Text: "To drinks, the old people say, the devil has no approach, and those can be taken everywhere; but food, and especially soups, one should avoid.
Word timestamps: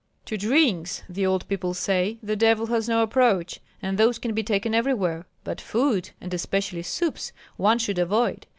"To 0.25 0.35
drinks, 0.35 1.03
the 1.07 1.27
old 1.27 1.47
people 1.47 1.75
say, 1.75 2.17
the 2.23 2.35
devil 2.35 2.65
has 2.65 2.89
no 2.89 3.03
approach, 3.03 3.59
and 3.83 3.99
those 3.99 4.17
can 4.17 4.33
be 4.33 4.41
taken 4.41 4.73
everywhere; 4.73 5.27
but 5.43 5.61
food, 5.61 6.09
and 6.19 6.33
especially 6.33 6.81
soups, 6.81 7.31
one 7.55 7.77
should 7.77 7.99
avoid. 7.99 8.47